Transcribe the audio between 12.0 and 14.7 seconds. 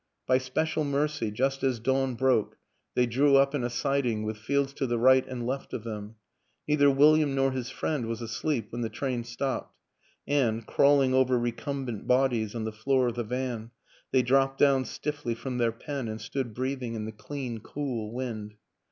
bodies on the floor of the van, they dropped